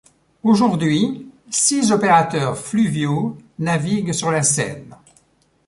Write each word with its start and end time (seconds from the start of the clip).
Aujourd'hui, 0.41 1.29
six 1.51 1.91
opérateurs 1.91 2.57
fluviaux 2.57 3.37
naviguent 3.59 4.13
sur 4.13 4.31
la 4.31 4.41
Seine. 4.41 4.95